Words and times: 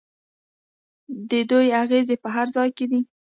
د 1.29 1.31
دوی 1.49 1.67
اغیز 1.83 2.07
په 2.23 2.29
هر 2.35 2.47
ځای 2.55 2.69
کې 2.77 2.85
دی. 2.91 3.01